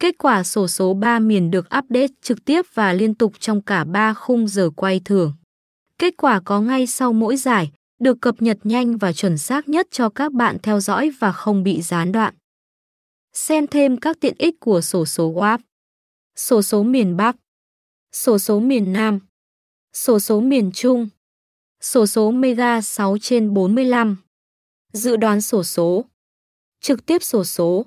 Kết 0.00 0.18
quả 0.18 0.42
sổ 0.42 0.68
số 0.68 0.94
3 0.94 1.18
miền 1.18 1.50
được 1.50 1.66
update 1.66 2.06
trực 2.22 2.44
tiếp 2.44 2.62
và 2.74 2.92
liên 2.92 3.14
tục 3.14 3.32
trong 3.40 3.62
cả 3.62 3.84
3 3.84 4.14
khung 4.14 4.48
giờ 4.48 4.70
quay 4.76 5.00
thường. 5.04 5.32
Kết 5.98 6.14
quả 6.16 6.40
có 6.44 6.60
ngay 6.60 6.86
sau 6.86 7.12
mỗi 7.12 7.36
giải, 7.36 7.70
được 7.98 8.20
cập 8.20 8.42
nhật 8.42 8.58
nhanh 8.64 8.96
và 8.96 9.12
chuẩn 9.12 9.38
xác 9.38 9.68
nhất 9.68 9.86
cho 9.90 10.08
các 10.08 10.32
bạn 10.32 10.56
theo 10.62 10.80
dõi 10.80 11.10
và 11.18 11.32
không 11.32 11.62
bị 11.62 11.82
gián 11.82 12.12
đoạn. 12.12 12.34
Xem 13.32 13.66
thêm 13.66 13.96
các 13.96 14.16
tiện 14.20 14.34
ích 14.38 14.54
của 14.60 14.80
sổ 14.80 15.06
số 15.06 15.32
WAP. 15.32 15.58
Sổ 16.36 16.62
số 16.62 16.82
miền 16.82 17.16
Bắc, 17.16 17.36
sổ 18.12 18.38
số 18.38 18.60
miền 18.60 18.92
Nam, 18.92 19.18
sổ 19.92 20.18
số 20.18 20.40
miền 20.40 20.70
Trung, 20.72 21.08
sổ 21.80 22.06
số 22.06 22.30
Mega 22.30 22.80
6 22.80 23.16
trên 23.20 23.54
45, 23.54 24.16
dự 24.92 25.16
đoán 25.16 25.40
sổ 25.40 25.62
số, 25.62 26.04
trực 26.80 27.06
tiếp 27.06 27.22
sổ 27.22 27.44
số. 27.44 27.86